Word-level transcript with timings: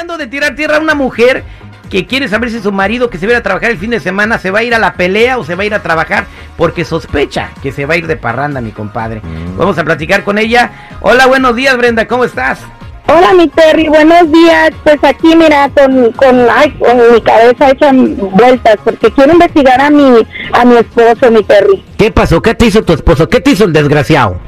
Hablando 0.00 0.16
de 0.16 0.28
tirar 0.28 0.54
tierra 0.54 0.78
a 0.78 0.80
una 0.80 0.94
mujer 0.94 1.44
que 1.90 2.06
quiere 2.06 2.26
saber 2.26 2.48
si 2.48 2.60
su 2.60 2.72
marido 2.72 3.10
que 3.10 3.18
se 3.18 3.26
va 3.26 3.32
a 3.32 3.34
ir 3.34 3.40
a 3.40 3.42
trabajar 3.42 3.70
el 3.70 3.76
fin 3.76 3.90
de 3.90 4.00
semana 4.00 4.38
se 4.38 4.50
va 4.50 4.60
a 4.60 4.62
ir 4.62 4.74
a 4.74 4.78
la 4.78 4.94
pelea 4.94 5.36
o 5.36 5.44
se 5.44 5.54
va 5.54 5.62
a 5.62 5.66
ir 5.66 5.74
a 5.74 5.82
trabajar 5.82 6.24
porque 6.56 6.86
sospecha 6.86 7.50
que 7.62 7.70
se 7.70 7.84
va 7.84 7.92
a 7.92 7.96
ir 7.98 8.06
de 8.06 8.16
parranda, 8.16 8.62
mi 8.62 8.70
compadre. 8.70 9.20
Vamos 9.58 9.76
a 9.76 9.84
platicar 9.84 10.24
con 10.24 10.38
ella. 10.38 10.70
Hola, 11.02 11.26
buenos 11.26 11.54
días, 11.54 11.76
Brenda, 11.76 12.08
¿cómo 12.08 12.24
estás? 12.24 12.60
Hola, 13.08 13.34
mi 13.34 13.46
Terry, 13.48 13.88
buenos 13.88 14.32
días. 14.32 14.70
Pues 14.84 14.96
aquí, 15.02 15.36
mira, 15.36 15.68
con, 15.76 16.12
con, 16.12 16.46
ay, 16.50 16.70
con 16.78 16.96
mi 17.12 17.20
cabeza 17.20 17.68
hecha 17.68 17.92
vueltas, 17.92 18.76
porque 18.82 19.10
quiero 19.10 19.34
investigar 19.34 19.82
a 19.82 19.90
mi, 19.90 20.26
a 20.54 20.64
mi 20.64 20.76
esposo, 20.78 21.30
mi 21.30 21.42
Terry. 21.42 21.84
¿Qué 21.98 22.10
pasó? 22.10 22.40
¿Qué 22.40 22.54
te 22.54 22.64
hizo 22.64 22.82
tu 22.84 22.94
esposo? 22.94 23.28
¿Qué 23.28 23.40
te 23.40 23.50
hizo 23.50 23.64
el 23.64 23.74
desgraciado? 23.74 24.40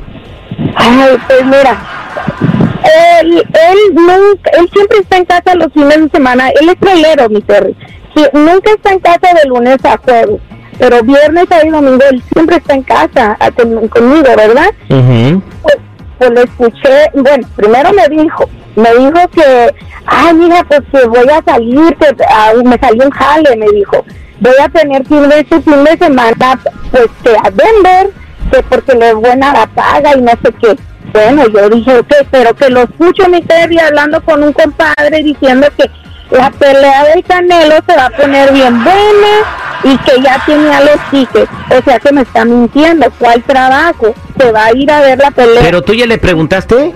Ay, 0.77 1.19
pues 1.27 1.45
mira, 1.45 2.02
él, 3.21 3.33
él, 3.39 3.79
nunca, 3.95 4.51
él 4.59 4.69
siempre 4.73 4.99
está 4.99 5.17
en 5.19 5.25
casa 5.25 5.55
los 5.55 5.73
fines 5.73 6.01
de 6.05 6.09
semana. 6.11 6.51
Él 6.61 6.69
es 6.69 6.79
trailero, 6.79 7.29
mi 7.29 7.41
Terry. 7.43 7.77
Sí, 8.15 8.25
nunca 8.33 8.71
está 8.73 8.93
en 8.93 9.01
casa 9.01 9.29
de 9.43 9.49
lunes 9.49 9.79
a 9.85 9.97
jueves. 9.99 10.41
Pero 10.79 11.03
viernes 11.03 11.47
y 11.65 11.69
domingo 11.69 12.03
él 12.11 12.23
siempre 12.33 12.57
está 12.57 12.75
en 12.75 12.83
casa 12.83 13.37
a- 13.39 13.51
con- 13.51 13.89
conmigo, 13.89 14.25
¿verdad? 14.37 14.71
pues, 15.63 15.77
pues 16.19 16.31
lo 16.31 16.41
escuché, 16.43 17.11
bueno, 17.15 17.47
primero 17.57 17.93
me 17.93 18.09
dijo, 18.09 18.49
me 18.77 18.91
dijo 18.95 19.29
que, 19.35 19.75
ay, 20.07 20.35
mira, 20.35 20.65
pues 20.65 20.81
que 20.91 21.07
voy 21.09 21.29
a 21.29 21.43
salir, 21.45 21.97
que 21.97 22.07
ah, 22.29 22.53
me 22.65 22.79
salió 22.79 23.05
un 23.05 23.11
jale, 23.11 23.57
me 23.57 23.67
dijo, 23.71 24.05
voy 24.41 24.55
a 24.63 24.69
tener 24.71 25.05
fin 25.07 25.29
de 25.29 25.41
este 25.41 25.61
fin 25.61 25.85
de 25.85 25.97
semana, 25.99 26.59
pues 26.91 27.07
que 27.23 27.31
a 27.37 27.51
Denver, 27.51 28.11
que 28.51 28.63
porque 28.65 28.95
le 28.95 29.09
es 29.11 29.15
buena 29.15 29.53
la 29.53 29.67
paga 29.67 30.17
y 30.17 30.23
no 30.23 30.31
sé 30.43 30.53
qué. 30.61 30.77
Bueno, 31.13 31.47
yo 31.49 31.69
dije, 31.69 31.99
ok, 31.99 32.15
pero 32.31 32.55
que 32.55 32.71
lo 32.71 32.83
escucho 32.83 33.29
mi 33.29 33.43
Terry 33.43 33.79
hablando 33.79 34.23
con 34.23 34.43
un 34.43 34.53
compadre 34.53 35.23
diciendo 35.23 35.67
que 35.77 35.91
la 36.31 36.51
pelea 36.51 37.05
del 37.05 37.23
Canelo 37.25 37.77
se 37.87 37.97
va 37.97 38.07
a 38.07 38.11
poner 38.11 38.53
bien 38.53 38.83
buena 38.83 39.83
y 39.85 39.99
que 39.99 40.23
ya 40.23 40.43
tenía 40.47 40.81
los 40.81 41.11
tickets. 41.11 41.51
O 41.71 41.83
sea 41.83 41.99
que 41.99 42.13
me 42.13 42.23
está 42.23 42.45
mintiendo. 42.45 43.11
¿Cuál 43.19 43.43
trabajo? 43.43 44.15
Se 44.39 44.51
va 44.51 44.67
a 44.67 44.77
ir 44.77 44.91
a 44.91 45.01
ver 45.01 45.19
la 45.19 45.31
pelea. 45.31 45.63
¿Pero 45.63 45.83
tú 45.83 45.93
ya 45.93 46.07
le 46.07 46.19
preguntaste? 46.19 46.95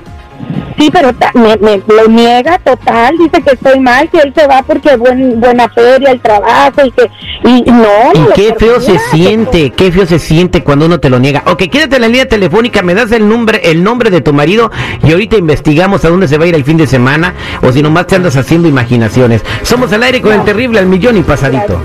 sí, 0.79 0.91
pero 0.93 1.13
me, 1.35 1.57
me 1.57 1.83
lo 1.87 2.09
niega 2.09 2.59
total. 2.59 3.17
Dice 3.19 3.43
que 3.43 3.55
estoy 3.55 3.81
mal, 3.81 4.09
que 4.11 4.19
él 4.19 4.33
se 4.35 4.47
va 4.47 4.63
porque 4.63 4.91
es 4.91 4.99
buen, 4.99 5.41
buena 5.41 5.69
feria, 5.69 6.11
el 6.11 6.21
trabajo 6.21 6.85
y 6.85 6.91
que... 6.93 7.11
Y 7.47 7.63
no, 7.63 8.13
Y 8.13 8.33
qué 8.35 8.55
feo 8.59 8.81
se 8.81 8.99
siente, 8.99 9.71
qué 9.71 9.93
feo 9.93 10.05
se 10.05 10.19
siente 10.19 10.65
cuando 10.65 10.87
uno 10.87 10.99
te 10.99 11.09
lo 11.09 11.21
niega. 11.21 11.45
Ok, 11.47 11.65
quédate 11.71 11.97
en 11.97 12.03
la 12.03 12.09
línea 12.09 12.29
telefónica, 12.29 12.83
me 12.83 12.93
das 12.93 13.13
el 13.13 13.29
nombre, 13.29 13.61
el 13.63 13.85
nombre 13.85 14.11
de 14.11 14.21
tu 14.21 14.33
marido 14.33 14.71
y 15.03 15.13
ahorita 15.13 15.37
investigamos 15.37 16.05
a 16.05 16.09
dónde 16.09 16.27
se 16.27 16.39
va 16.39 16.45
a 16.45 16.49
ir 16.49 16.57
el 16.57 16.65
fin 16.65 16.77
de 16.77 16.89
semana 16.89 17.35
o 17.63 17.71
si 17.71 17.83
nomás 17.83 18.09
te 18.09 18.17
andas 18.17 18.37
haciendo 18.37 18.67
imaginaciones. 18.69 19.43
Somos 19.63 19.93
al 19.93 20.03
aire 20.03 20.21
con 20.21 20.33
el 20.33 20.45
terrible 20.45 20.81
al 20.81 20.87
millón 20.87 21.19
y 21.19 21.23
pasadito. 21.23 21.81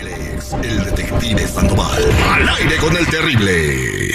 Él 0.00 0.06
es 0.06 0.52
el 0.52 0.84
detective 0.84 1.46
Sandoval. 1.48 2.04
Al 2.32 2.48
aire 2.48 2.76
con 2.76 2.96
el 2.96 3.06
terrible. 3.06 4.07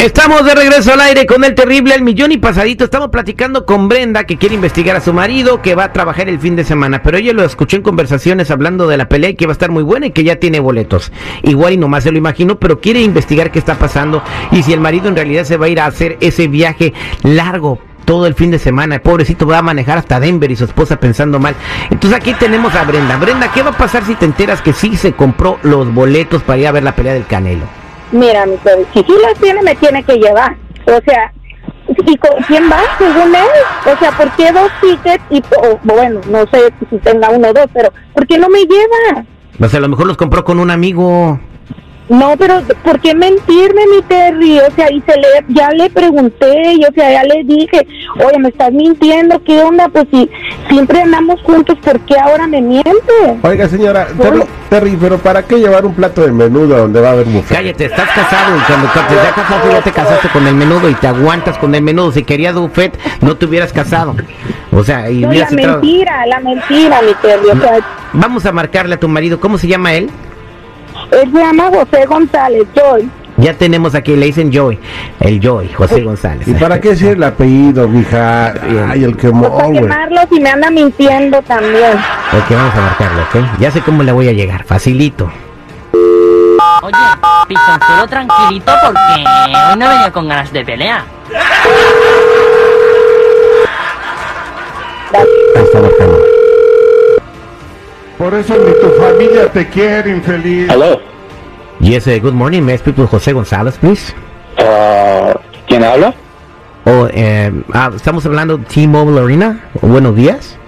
Estamos 0.00 0.46
de 0.46 0.54
regreso 0.54 0.94
al 0.94 1.00
aire 1.02 1.26
con 1.26 1.44
el 1.44 1.54
terrible 1.54 1.92
al 1.92 2.00
millón 2.00 2.32
y 2.32 2.38
pasadito. 2.38 2.84
Estamos 2.84 3.10
platicando 3.10 3.66
con 3.66 3.90
Brenda 3.90 4.24
que 4.24 4.38
quiere 4.38 4.54
investigar 4.54 4.96
a 4.96 5.02
su 5.02 5.12
marido 5.12 5.60
que 5.60 5.74
va 5.74 5.84
a 5.84 5.92
trabajar 5.92 6.26
el 6.30 6.40
fin 6.40 6.56
de 6.56 6.64
semana. 6.64 7.02
Pero 7.02 7.18
ella 7.18 7.34
lo 7.34 7.44
escuchó 7.44 7.76
en 7.76 7.82
conversaciones 7.82 8.50
hablando 8.50 8.88
de 8.88 8.96
la 8.96 9.10
pelea 9.10 9.28
y 9.28 9.34
que 9.34 9.44
va 9.44 9.52
a 9.52 9.52
estar 9.52 9.70
muy 9.70 9.82
buena 9.82 10.06
y 10.06 10.12
que 10.12 10.24
ya 10.24 10.36
tiene 10.36 10.58
boletos. 10.58 11.12
Igual 11.42 11.74
y 11.74 11.76
nomás 11.76 12.04
se 12.04 12.12
lo 12.12 12.16
imagino, 12.16 12.58
pero 12.58 12.80
quiere 12.80 13.02
investigar 13.02 13.52
qué 13.52 13.58
está 13.58 13.74
pasando 13.74 14.22
y 14.52 14.62
si 14.62 14.72
el 14.72 14.80
marido 14.80 15.06
en 15.06 15.16
realidad 15.16 15.44
se 15.44 15.58
va 15.58 15.66
a 15.66 15.68
ir 15.68 15.80
a 15.80 15.84
hacer 15.84 16.16
ese 16.22 16.48
viaje 16.48 16.94
largo 17.22 17.78
todo 18.06 18.26
el 18.26 18.32
fin 18.32 18.50
de 18.50 18.58
semana. 18.58 18.94
El 18.94 19.00
pobrecito 19.02 19.46
va 19.46 19.58
a 19.58 19.62
manejar 19.62 19.98
hasta 19.98 20.18
Denver 20.18 20.50
y 20.50 20.56
su 20.56 20.64
esposa 20.64 20.98
pensando 20.98 21.38
mal. 21.38 21.54
Entonces 21.90 22.18
aquí 22.18 22.32
tenemos 22.32 22.74
a 22.74 22.84
Brenda. 22.84 23.18
Brenda, 23.18 23.52
¿qué 23.52 23.62
va 23.62 23.68
a 23.68 23.76
pasar 23.76 24.02
si 24.06 24.14
te 24.14 24.24
enteras 24.24 24.62
que 24.62 24.72
sí 24.72 24.96
se 24.96 25.12
compró 25.12 25.58
los 25.62 25.92
boletos 25.92 26.42
para 26.42 26.58
ir 26.58 26.68
a 26.68 26.72
ver 26.72 26.84
la 26.84 26.96
pelea 26.96 27.12
del 27.12 27.26
Canelo? 27.26 27.79
Mira, 28.12 28.46
mi 28.46 28.56
Terry, 28.58 28.86
si 28.92 29.00
sí 29.00 29.12
las 29.22 29.34
tiene, 29.40 29.62
me 29.62 29.74
tiene 29.76 30.02
que 30.02 30.16
llevar. 30.16 30.56
O 30.86 31.00
sea, 31.04 31.32
¿y 31.88 32.16
con 32.16 32.42
quién 32.46 32.64
va? 32.70 32.80
Según 32.98 33.34
él. 33.34 33.92
O 33.92 33.98
sea, 33.98 34.10
¿por 34.12 34.30
qué 34.32 34.52
dos 34.52 34.70
tickets? 34.80 35.24
Y, 35.30 35.42
o, 35.56 35.78
bueno, 35.84 36.20
no 36.28 36.46
sé 36.46 36.72
si 36.88 36.98
tenga 36.98 37.30
uno 37.30 37.48
o 37.48 37.52
dos, 37.52 37.66
pero 37.72 37.92
¿por 38.14 38.26
qué 38.26 38.38
no 38.38 38.48
me 38.48 38.60
lleva? 38.60 39.24
Sea, 39.68 39.78
a 39.78 39.82
lo 39.82 39.88
mejor 39.88 40.06
los 40.06 40.16
compró 40.16 40.44
con 40.44 40.58
un 40.58 40.70
amigo. 40.70 41.38
No, 42.10 42.36
pero 42.36 42.60
¿por 42.82 42.98
qué 42.98 43.14
mentirme, 43.14 43.82
mi 43.86 44.02
Terry? 44.02 44.58
O 44.58 44.70
sea, 44.74 44.90
y 44.90 45.00
se 45.02 45.16
le, 45.16 45.28
ya 45.48 45.70
le 45.70 45.88
pregunté, 45.90 46.74
y 46.74 46.84
o 46.84 46.92
sea, 46.92 47.12
ya 47.12 47.22
le 47.22 47.44
dije, 47.44 47.86
oye, 48.26 48.36
me 48.40 48.48
estás 48.48 48.72
mintiendo, 48.72 49.40
¿qué 49.44 49.62
onda? 49.62 49.88
Pues 49.88 50.06
si 50.10 50.28
siempre 50.68 51.02
andamos 51.02 51.40
juntos, 51.42 51.78
¿por 51.78 52.00
qué 52.00 52.18
ahora 52.18 52.48
me 52.48 52.60
miente? 52.60 52.90
Oiga, 53.42 53.68
señora, 53.68 54.08
Terry, 54.20 54.40
Terry, 54.68 54.98
pero 55.00 55.18
¿para 55.18 55.44
qué 55.44 55.60
llevar 55.60 55.86
un 55.86 55.94
plato 55.94 56.22
de 56.22 56.32
menudo 56.32 56.78
donde 56.78 57.00
va 57.00 57.10
a 57.10 57.12
haber 57.12 57.26
buffet? 57.26 57.56
Cállate, 57.56 57.84
estás 57.84 58.08
casado 58.08 58.56
y 58.56 58.60
cuando 58.60 58.88
te 58.88 59.14
ya 59.14 59.32
casaste 59.32 59.70
ya 59.70 59.82
te 59.82 59.92
casaste 59.92 60.28
con 60.30 60.46
el 60.48 60.54
menudo 60.56 60.90
y 60.90 60.94
te 60.94 61.06
aguantas 61.06 61.58
con 61.58 61.72
el 61.76 61.82
menudo. 61.82 62.10
Si 62.10 62.24
querías 62.24 62.56
buffet, 62.56 62.98
no 63.20 63.36
te 63.36 63.46
hubieras 63.46 63.72
casado. 63.72 64.16
O 64.72 64.82
sea, 64.82 65.08
y 65.08 65.20
No, 65.20 65.28
mira, 65.28 65.48
la 65.48 65.56
mentira, 65.56 66.26
la 66.26 66.40
mentira, 66.40 67.02
mi 67.02 67.14
Terry. 67.22 67.50
O 67.50 67.60
sea, 67.60 67.78
Vamos 68.12 68.44
a 68.46 68.50
marcarle 68.50 68.96
a 68.96 69.00
tu 69.00 69.08
marido. 69.08 69.38
¿Cómo 69.38 69.56
se 69.58 69.68
llama 69.68 69.94
él? 69.94 70.10
Él 71.12 71.30
se 71.32 71.38
llama 71.38 71.68
José 71.68 72.06
González, 72.06 72.64
Joy. 72.74 73.08
Ya 73.36 73.54
tenemos 73.54 73.94
aquí, 73.94 74.16
le 74.16 74.26
dicen 74.26 74.52
Joy. 74.52 74.78
El 75.20 75.40
Joy, 75.40 75.68
José 75.72 76.02
González. 76.02 76.46
¿Y 76.46 76.52
para 76.54 76.78
qué 76.80 76.90
decir 76.90 77.08
el 77.12 77.22
apellido, 77.22 77.88
mija? 77.88 78.52
Ay, 78.90 79.04
el 79.04 79.12
Pues 79.12 79.22
quemón, 79.22 79.50
para 79.50 79.66
güey. 79.68 79.80
quemarlos 79.80 80.24
y 80.30 80.40
me 80.40 80.50
anda 80.50 80.70
mintiendo 80.70 81.40
también. 81.42 81.92
Ok, 82.32 82.50
vamos 82.50 82.74
a 82.74 82.80
marcarle, 82.80 83.22
¿ok? 83.22 83.36
Ya 83.60 83.70
sé 83.70 83.80
cómo 83.80 84.02
le 84.02 84.12
voy 84.12 84.28
a 84.28 84.32
llegar, 84.32 84.64
facilito. 84.64 85.30
Oye, 86.82 86.92
pistoncero 87.48 88.06
tranquilito 88.08 88.72
porque 88.84 89.00
hoy 89.00 89.78
no 89.78 89.88
venido 89.88 90.12
con 90.12 90.28
ganas 90.28 90.52
de 90.52 90.64
pelea. 90.64 91.04
Ahí 95.12 95.64
está 95.64 95.80
marcando. 95.80 96.18
Por 98.20 98.34
eso 98.34 98.52
ni 98.54 98.72
tu 98.74 98.90
familia 99.02 99.50
te 99.50 99.66
quiere, 99.70 100.10
infeliz. 100.10 100.68
Aló, 100.68 101.00
Yes, 101.80 102.06
uh, 102.06 102.18
good 102.20 102.34
morning. 102.34 102.60
May 102.62 102.74
I 102.74 102.76
speak 102.76 102.98
with 102.98 103.08
José 103.08 103.32
González, 103.32 103.78
please? 103.78 104.12
ah, 104.58 105.32
¿quién 105.66 105.82
habla? 105.82 106.12
O, 106.84 107.08
eh, 107.10 107.50
ah, 107.72 107.90
estamos 107.96 108.26
hablando 108.26 108.58
de 108.58 108.64
T-Mobile 108.66 109.20
Arena. 109.20 109.70
Buenos 109.80 110.14
días. 110.14 110.58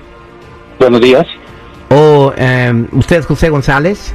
Buenos 0.78 1.02
días. 1.02 1.26
O, 1.90 2.32
eh, 2.38 2.86
¿usted 2.92 3.16
es 3.18 3.26
José 3.26 3.50
González? 3.50 4.14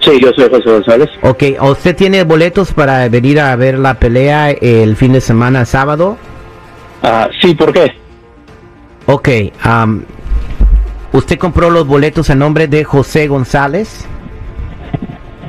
Sí, 0.00 0.18
yo 0.20 0.32
soy 0.34 0.50
José 0.50 0.70
González. 0.70 1.08
Ok, 1.22 1.44
¿usted 1.62 1.94
tiene 1.94 2.24
boletos 2.24 2.72
para 2.72 3.08
venir 3.08 3.38
a 3.38 3.54
ver 3.54 3.78
la 3.78 3.94
pelea 3.94 4.50
el 4.50 4.96
fin 4.96 5.12
de 5.12 5.20
semana 5.20 5.64
sábado? 5.66 6.16
Ah, 7.04 7.28
sí, 7.40 7.54
¿por 7.54 7.72
qué? 7.72 7.86
Ok, 9.06 9.28
am, 9.62 10.02
¿usted 11.12 11.38
compró 11.38 11.70
los 11.70 11.86
boletos 11.86 12.30
a 12.30 12.34
nombre 12.34 12.68
de 12.68 12.84
José 12.84 13.28
González? 13.28 14.06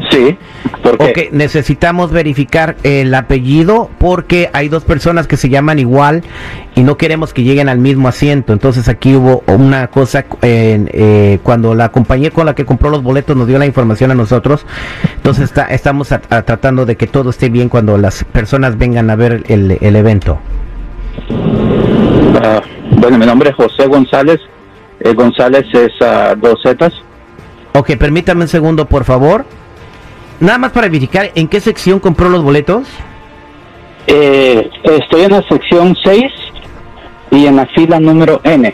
Sí, 0.09 0.35
¿por 0.83 0.97
qué? 0.97 1.27
Ok, 1.27 1.33
necesitamos 1.33 2.11
verificar 2.11 2.75
el 2.83 3.13
apellido 3.13 3.89
porque 3.97 4.49
hay 4.51 4.67
dos 4.67 4.83
personas 4.83 5.25
que 5.27 5.37
se 5.37 5.47
llaman 5.47 5.79
igual 5.79 6.23
y 6.75 6.81
no 6.83 6.97
queremos 6.97 7.33
que 7.33 7.43
lleguen 7.43 7.69
al 7.69 7.77
mismo 7.77 8.07
asiento. 8.09 8.51
Entonces 8.51 8.89
aquí 8.89 9.15
hubo 9.15 9.43
una 9.47 9.87
cosa, 9.87 10.25
en, 10.41 10.89
eh, 10.91 11.39
cuando 11.43 11.75
la 11.75 11.89
compañía 11.89 12.31
con 12.31 12.45
la 12.45 12.55
que 12.55 12.65
compró 12.65 12.89
los 12.89 13.03
boletos 13.03 13.37
nos 13.37 13.47
dio 13.47 13.57
la 13.57 13.67
información 13.67 14.11
a 14.11 14.15
nosotros, 14.15 14.65
entonces 15.15 15.45
está- 15.45 15.67
estamos 15.67 16.11
a- 16.11 16.21
a 16.29 16.41
tratando 16.41 16.85
de 16.85 16.97
que 16.97 17.07
todo 17.07 17.29
esté 17.29 17.49
bien 17.49 17.69
cuando 17.69 17.97
las 17.97 18.23
personas 18.25 18.77
vengan 18.77 19.09
a 19.11 19.15
ver 19.15 19.43
el, 19.47 19.77
el 19.79 19.95
evento. 19.95 20.39
Ah, 22.43 22.61
bueno, 22.97 23.17
mi 23.17 23.25
nombre 23.25 23.51
es 23.51 23.55
José 23.55 23.85
González. 23.87 24.39
Eh, 25.03 25.13
González 25.13 25.65
es 25.73 25.91
dos 26.39 26.59
zetas. 26.63 26.93
Ok, 27.73 27.91
permítame 27.97 28.41
un 28.43 28.47
segundo, 28.47 28.85
por 28.85 29.03
favor. 29.05 29.45
Nada 30.39 30.57
más 30.57 30.71
para 30.71 30.87
verificar 30.87 31.31
en 31.35 31.47
qué 31.47 31.59
sección 31.59 31.99
compró 31.99 32.29
los 32.29 32.43
boletos. 32.43 32.87
Eh, 34.07 34.69
estoy 34.83 35.21
en 35.23 35.31
la 35.31 35.41
sección 35.47 35.95
6 36.03 36.23
y 37.31 37.45
en 37.45 37.55
la 37.55 37.65
fila 37.67 37.99
número 37.99 38.41
N. 38.43 38.73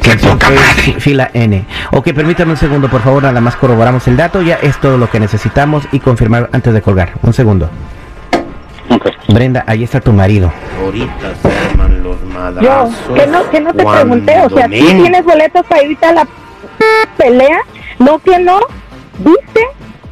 Sección 0.00 0.38
seis, 0.40 0.60
fi- 0.76 0.92
fila 1.00 1.30
N. 1.34 1.64
Ok, 1.92 2.12
permítame 2.12 2.52
un 2.52 2.56
segundo, 2.56 2.88
por 2.88 3.00
favor, 3.00 3.22
nada 3.24 3.40
más 3.40 3.56
corroboramos 3.56 4.06
el 4.06 4.16
dato, 4.16 4.40
ya 4.42 4.54
es 4.62 4.78
todo 4.80 4.96
lo 4.96 5.10
que 5.10 5.18
necesitamos 5.18 5.84
y 5.90 5.98
confirmar 5.98 6.48
antes 6.52 6.72
de 6.72 6.80
colgar. 6.82 7.14
Un 7.22 7.32
segundo. 7.32 7.68
Ok. 8.90 9.08
Brenda, 9.28 9.64
ahí 9.66 9.82
está 9.82 10.00
tu 10.00 10.12
marido. 10.12 10.52
Ahorita 10.84 11.34
Yo, 12.60 12.88
que 13.14 13.26
no, 13.26 13.50
que 13.50 13.60
no 13.60 13.72
te 13.74 13.84
pregunté, 13.84 14.40
o 14.42 14.50
sea, 14.50 14.68
¿sí 14.68 14.82
men- 14.82 15.02
tienes 15.02 15.24
boletos 15.24 15.66
para 15.66 15.82
irte 15.82 16.06
a 16.06 16.12
la 16.12 16.26
pelea? 17.16 17.60
No, 17.98 18.18
que 18.18 18.38
no, 18.38 18.60
¿viste? 19.18 19.60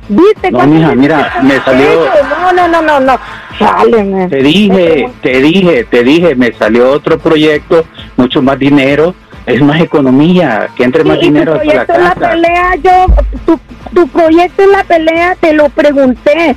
¿Viste? 0.08 0.50
No, 0.52 0.66
mija, 0.66 0.94
mira, 0.94 1.34
me 1.42 1.60
salió-? 1.60 2.06
No, 2.30 2.52
no, 2.52 2.68
no, 2.68 2.82
no, 2.82 3.00
no. 3.00 3.18
Man. 3.58 4.28
Te 4.28 4.36
dije, 4.42 5.08
te 5.22 5.40
dije, 5.40 5.84
te 5.84 6.04
dije, 6.04 6.34
me 6.34 6.52
salió 6.52 6.90
otro 6.90 7.18
proyecto, 7.18 7.84
mucho 8.16 8.42
más 8.42 8.58
dinero, 8.58 9.14
es 9.46 9.62
más 9.62 9.80
economía, 9.80 10.68
que 10.76 10.84
entre 10.84 11.04
más 11.04 11.18
dinero 11.18 11.54
tu 11.54 11.60
a 11.60 11.64
la 11.64 11.84
proyecto 11.86 11.92
es 11.94 11.98
la 12.00 12.14
casa. 12.14 12.30
pelea, 12.30 12.74
yo, 12.76 13.06
tu, 13.46 13.60
tu 13.94 14.08
proyecto 14.08 14.62
es 14.62 14.68
la 14.68 14.84
pelea, 14.84 15.36
te 15.40 15.52
lo 15.54 15.68
pregunté, 15.70 16.54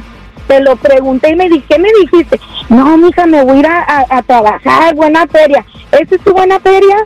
te 0.49 0.59
lo 0.61 0.75
pregunté 0.77 1.29
y 1.29 1.35
me 1.35 1.47
dije, 1.47 1.63
¿qué 1.69 1.77
me 1.77 1.89
dijiste? 2.01 2.39
No, 2.69 2.97
mija, 2.97 3.27
me 3.27 3.43
voy 3.43 3.57
a 3.57 3.59
ir 3.59 3.67
a, 3.67 4.21
trabajar, 4.23 4.95
buena 4.95 5.27
feria. 5.27 5.63
¿Esa 5.91 6.15
es 6.15 6.21
tu 6.21 6.31
buena 6.33 6.59
feria? 6.59 7.05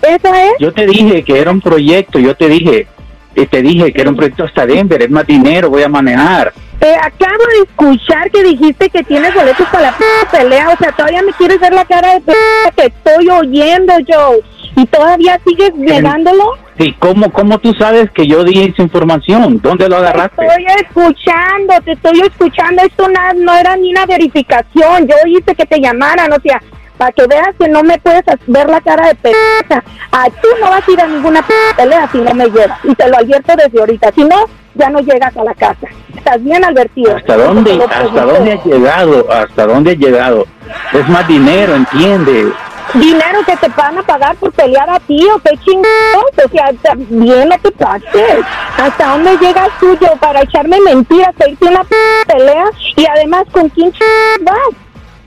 ¿Esa 0.00 0.46
es? 0.46 0.52
Yo 0.58 0.72
te 0.72 0.86
dije 0.86 1.22
que 1.22 1.38
era 1.38 1.50
un 1.50 1.60
proyecto, 1.60 2.18
yo 2.18 2.34
te 2.34 2.48
dije, 2.48 2.86
y 3.34 3.44
te 3.44 3.60
dije 3.60 3.92
que 3.92 4.00
era 4.00 4.08
un 4.08 4.16
proyecto 4.16 4.44
hasta 4.44 4.64
Denver, 4.64 5.02
es 5.02 5.10
más 5.10 5.26
dinero, 5.26 5.68
voy 5.68 5.82
a 5.82 5.90
manejar. 5.90 6.54
Acabo 6.80 7.44
de 7.52 7.68
escuchar 7.68 8.30
que 8.30 8.42
dijiste 8.44 8.88
que 8.88 9.02
tienes 9.02 9.34
boletos 9.34 9.68
para 9.68 9.90
la 9.90 9.96
pelea, 10.30 10.70
o 10.70 10.76
sea, 10.78 10.92
todavía 10.92 11.20
me 11.20 11.34
quieres 11.34 11.60
ver 11.60 11.74
la 11.74 11.84
cara 11.84 12.14
de 12.14 12.20
p 12.22 12.32
que 12.76 12.86
estoy 12.86 13.28
oyendo, 13.28 13.92
Joe, 14.08 14.40
y 14.76 14.86
todavía 14.86 15.38
sigues 15.46 15.74
negándolo. 15.74 16.44
Sí, 16.78 16.94
¿cómo, 16.98 17.30
¿cómo 17.30 17.58
tú 17.58 17.72
sabes 17.74 18.10
que 18.12 18.26
yo 18.26 18.42
di 18.44 18.62
esa 18.62 18.82
información? 18.82 19.60
¿Dónde 19.62 19.88
lo 19.88 19.96
Te 19.96 20.06
agarraste? 20.06 20.46
estoy 20.46 20.64
escuchando, 20.80 21.74
te 21.84 21.92
estoy 21.92 22.20
escuchando. 22.20 22.82
Esto 22.82 23.06
no 23.36 23.54
era 23.54 23.76
ni 23.76 23.90
una 23.90 24.06
verificación. 24.06 25.06
Yo 25.06 25.14
hice 25.26 25.54
que 25.54 25.66
te 25.66 25.80
llamaran, 25.80 26.32
o 26.32 26.40
sea, 26.40 26.62
para 26.96 27.12
que 27.12 27.26
veas 27.26 27.48
que 27.58 27.68
no 27.68 27.82
me 27.82 27.98
puedes 27.98 28.22
ver 28.46 28.68
la 28.68 28.80
cara 28.80 29.08
de 29.08 29.14
pelea. 29.16 29.84
A 30.12 30.28
tú 30.30 30.48
no 30.60 30.70
vas 30.70 30.86
a 30.86 30.90
ir 30.90 31.00
a 31.00 31.06
ninguna 31.06 31.44
pelea 31.76 32.08
si 32.10 32.18
no 32.18 32.32
me 32.34 32.46
llevas. 32.46 32.78
Y 32.84 32.94
te 32.94 33.08
lo 33.08 33.16
advierto 33.18 33.54
desde 33.56 33.78
ahorita. 33.80 34.12
Si 34.12 34.24
no, 34.24 34.44
ya 34.74 34.90
no 34.90 35.00
llegas 35.00 35.36
a 35.36 35.44
la 35.44 35.54
casa. 35.54 35.86
Estás 36.16 36.42
bien 36.42 36.64
advertido. 36.64 37.16
¿Hasta 37.16 37.36
dónde, 37.36 37.76
Te 37.76 37.84
hasta 37.84 38.24
dónde 38.24 38.52
has 38.52 38.64
llegado? 38.64 39.32
¿Hasta 39.32 39.66
dónde 39.66 39.90
has 39.92 39.98
llegado? 39.98 40.46
Es 40.92 41.08
más 41.08 41.26
dinero, 41.26 41.74
entiende. 41.74 42.52
Dinero 42.94 43.38
que 43.46 43.56
te 43.56 43.68
van 43.76 43.98
a 43.98 44.02
pagar 44.02 44.36
por 44.36 44.52
pelear 44.52 44.88
a 44.90 44.98
ti 45.00 45.24
o 45.34 45.38
qué 45.38 45.56
chingados. 45.64 46.24
O 46.44 46.48
sea, 46.50 46.72
también 46.82 47.48
no 47.48 47.58
te 47.58 47.70
pases. 47.72 48.44
¿Hasta 48.76 49.12
dónde 49.12 49.36
llegas 49.38 49.68
tú, 49.78 49.96
yo, 50.00 50.16
para 50.20 50.42
echarme 50.42 50.78
mentiras, 50.80 51.34
para 51.36 51.50
irte 51.50 51.68
a 51.68 51.70
una 51.70 51.84
p- 51.84 51.96
pelea? 52.26 52.64
Y 52.96 53.06
además, 53.06 53.44
¿con 53.52 53.68
quién 53.70 53.92
chingados 53.92 54.40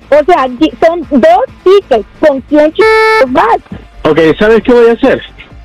vas? 0.10 0.21
O 0.21 0.25
sea, 0.25 0.48
son 0.88 1.07
dos 1.12 1.45
tickets. 1.63 2.06
¿Con 2.19 2.42
quién 2.42 2.74
chingados 2.74 3.31
vas? 3.31 3.57
Ok, 4.09 4.19
¿sabes 4.38 4.62
qué 4.63 4.74
voy 4.74 4.89
a 4.89 4.94
hacer? 4.94 5.21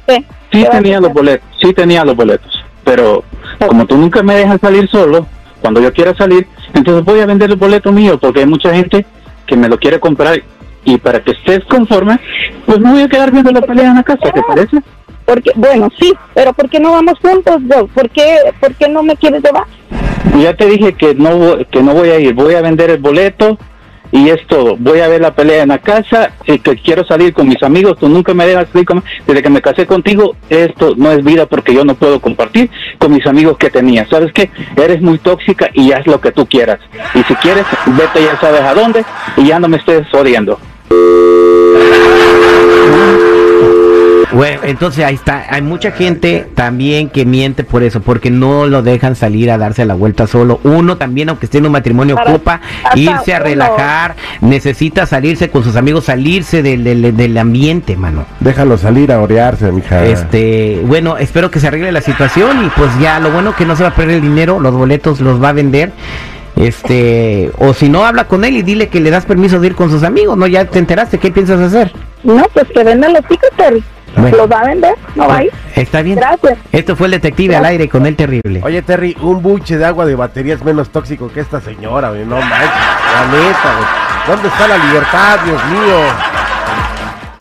¿Qué? 0.07 0.17
Sí 0.17 0.25
¿Qué 0.51 0.65
vas 0.65 0.69
a 0.69 0.79
tenía 0.79 1.01
los 1.01 1.13
boletos, 1.13 1.49
sí 1.61 1.73
tenía 1.75 2.05
los 2.05 2.17
boletos, 2.17 2.65
pero 2.85 3.23
como 3.67 3.85
tú 3.85 3.99
nunca 3.99 4.23
me 4.23 4.35
dejas 4.37 4.59
salir 4.61 4.89
solo, 4.89 5.27
cuando 5.61 5.79
yo 5.81 5.93
quiera 5.93 6.15
salir, 6.15 6.47
entonces 6.73 7.05
voy 7.05 7.21
a 7.21 7.27
vender 7.27 7.51
el 7.51 7.57
boleto 7.57 7.93
mío 7.93 8.19
porque 8.19 8.41
hay 8.41 8.47
mucha 8.47 8.73
gente 8.73 9.05
que 9.47 9.57
me 9.57 9.69
lo 9.69 9.77
quiere 9.79 10.01
comprar 10.01 10.41
y 10.85 10.99
para 10.99 11.23
que 11.23 11.33
estés 11.33 11.65
conforme, 11.65 12.19
pues 12.67 12.79
me 12.79 12.91
voy 12.91 13.03
a 13.03 13.09
quedar 13.09 13.31
viendo 13.31 13.51
la 13.51 13.61
pelea 13.61 13.91
en 13.91 13.97
la 13.97 14.03
casa, 14.03 14.31
¿te 14.33 14.43
parece? 14.43 14.79
Porque, 15.25 15.51
bueno, 15.55 15.89
sí, 15.99 16.15
pero 16.35 16.53
¿por 16.53 16.71
qué 16.71 16.81
no 16.81 16.93
vamos 16.93 17.15
juntos, 17.21 17.59
yo? 17.69 17.87
¿Por 17.89 18.09
qué, 18.11 18.37
¿Por 18.61 18.75
qué 18.75 18.89
no 18.89 19.03
me 19.03 19.17
quieres 19.17 19.43
llevar? 19.43 19.65
Ya 20.41 20.55
te 20.55 20.67
dije 20.67 20.95
que 20.95 21.15
no 21.15 21.59
que 21.71 21.83
no 21.83 21.95
voy 21.95 22.11
a 22.11 22.19
ir, 22.19 22.35
voy 22.35 22.55
a 22.55 22.63
vender 22.63 22.91
el 22.91 22.99
boleto 22.99 23.59
y 24.13 24.29
esto, 24.31 24.77
voy 24.79 25.01
a 25.01 25.09
ver 25.09 25.21
la 25.21 25.35
pelea 25.35 25.63
en 25.63 25.69
la 25.69 25.79
casa 25.79 26.31
y 26.47 26.59
que 26.59 26.75
quiero 26.77 27.05
salir 27.05 27.33
con 27.33 27.47
mis 27.49 27.63
amigos, 27.63 27.99
tú 27.99 28.09
nunca 28.09 28.33
me 28.35 28.47
dejas 28.47 28.69
salir 28.73 28.87
con- 28.87 29.05
desde 29.27 29.43
que 29.43 29.51
me 29.51 29.61
casé 29.61 29.87
contigo, 29.87 30.35
esto 30.49 30.95
no 30.97 31.11
es 31.13 31.23
vida 31.25 31.47
porque 31.47 31.75
yo 31.75 31.85
no 31.85 31.95
puedo 31.95 32.21
compartir 32.21 32.71
con 32.99 33.13
mis 33.13 33.27
amigos 33.27 33.59
que 33.59 33.71
tenía. 33.71 34.07
¿Sabes 34.09 34.33
qué? 34.33 34.51
Eres 34.77 35.01
muy 35.03 35.19
tóxica 35.19 35.71
y 35.75 35.93
haz 35.93 36.07
lo 36.07 36.21
que 36.21 36.33
tú 36.33 36.47
quieras. 36.47 36.79
Y 37.15 37.23
si 37.25 37.35
quieres, 37.37 37.65
vete 37.87 38.23
ya 38.25 38.39
sabes 38.41 38.63
a 38.63 38.75
dónde 38.75 39.05
y 39.37 39.47
ya 39.47 39.61
no 39.61 39.69
me 39.69 39.77
estés 39.77 40.07
odiando. 40.15 40.59
Bueno, 44.33 44.61
entonces 44.65 45.05
ahí 45.05 45.15
está. 45.15 45.47
Hay 45.51 45.63
mucha 45.63 45.91
gente 45.93 46.47
también 46.55 47.09
que 47.09 47.25
miente 47.25 47.65
por 47.65 47.83
eso, 47.83 48.01
porque 48.01 48.31
no 48.31 48.67
lo 48.67 48.83
dejan 48.83 49.17
salir 49.17 49.51
a 49.51 49.59
darse 49.59 49.85
la 49.85 49.95
vuelta 49.95 50.27
solo. 50.27 50.61
Uno 50.65 50.97
también, 50.97 51.29
aunque 51.29 51.47
esté 51.47 51.59
en 51.59 51.67
un 51.67 51.73
matrimonio, 51.73 52.15
Para- 52.15 52.31
ocupa 52.31 52.61
irse 52.95 53.35
a 53.35 53.39
uno. 53.39 53.45
relajar, 53.47 54.17
necesita 54.41 55.07
salirse 55.07 55.51
con 55.51 55.65
sus 55.65 55.77
amigos, 55.77 56.05
salirse 56.05 56.63
del, 56.63 56.85
del, 56.85 57.17
del 57.17 57.39
ambiente, 57.39 57.97
mano. 57.97 58.27
Déjalo 58.41 58.77
salir 58.79 59.13
a 59.13 59.21
orearse, 59.21 59.73
mija. 59.73 60.05
Este, 60.05 60.83
bueno, 60.87 61.17
espero 61.19 61.51
que 61.51 61.61
se 61.61 61.69
arregle 61.69 61.93
la 61.93 62.01
situación 62.03 62.65
y 62.67 62.69
pues 62.71 62.91
ya, 63.01 63.19
lo 63.21 63.31
bueno 63.31 63.55
que 63.57 63.65
no 63.65 63.77
se 63.77 63.83
va 63.83 63.91
a 63.91 63.95
perder 63.95 64.17
el 64.17 64.23
dinero, 64.23 64.61
los 64.61 64.75
boletos 64.75 65.21
los 65.21 65.43
va 65.43 65.51
a 65.51 65.53
vender. 65.53 65.93
Este, 66.57 67.51
o 67.59 67.73
si 67.73 67.89
no, 67.89 68.05
habla 68.05 68.25
con 68.27 68.45
él 68.45 68.57
y 68.57 68.63
dile 68.63 68.89
que 68.89 69.01
le 69.01 69.11
das 69.11 69.25
permiso 69.25 69.61
de 69.61 69.69
ir 69.69 69.75
con 69.75 69.91
sus 69.91 70.03
amigos, 70.03 70.37
¿no? 70.37 70.47
Ya 70.49 70.65
te 70.65 70.79
enteraste, 70.81 71.19
¿qué 71.19 71.31
piensas 71.31 71.61
hacer? 71.61 71.93
No, 72.29 72.45
pues 72.53 72.67
que 72.69 72.85
vendan 72.85 73.15
los 73.15 73.25
tickets, 73.25 73.57
Terry. 73.57 73.83
Bueno. 74.15 74.37
¿Los 74.37 74.51
va 74.51 74.61
a 74.61 74.67
vender? 74.67 74.95
¿No 75.15 75.29
va 75.29 75.39
a 75.39 75.45
ir? 75.45 75.53
Está 75.75 76.03
bien. 76.03 76.17
Gracias. 76.17 76.59
Esto 76.73 76.95
fue 76.95 77.07
el 77.07 77.13
detective 77.13 77.57
al 77.57 77.65
aire 77.65 77.89
con 77.89 78.05
el 78.05 78.17
terrible. 78.17 78.61
Oye, 78.63 78.83
Terry, 78.83 79.17
un 79.23 79.41
buche 79.41 79.79
de 79.79 79.87
agua 79.87 80.05
de 80.05 80.15
batería 80.15 80.55
es 80.55 80.63
menos 80.63 80.91
tóxico 80.91 81.33
que 81.33 81.41
esta 81.41 81.63
señora, 81.63 82.11
güey. 82.11 82.27
No 82.27 82.37
manches, 82.37 82.71
la 83.15 83.27
neta, 83.33 83.77
güey. 83.77 83.89
¿Dónde 84.27 84.49
está 84.49 84.69
la 84.69 84.77
libertad, 84.77 85.39
Dios 85.47 85.65
mío? 85.67 86.01